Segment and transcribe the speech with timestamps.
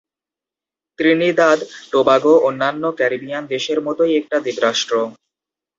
[0.99, 4.93] Trinidad Tobago অন্যান্য Caribbean দেশের মতই একটা দ্বীপরাষ্ট্র।